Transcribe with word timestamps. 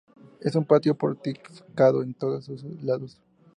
Es 0.39 0.55
un 0.55 0.65
patio 0.65 0.95
porticado 0.97 2.01
en 2.01 2.15
todos 2.15 2.45
sus 2.45 2.63
lados. 2.83 3.21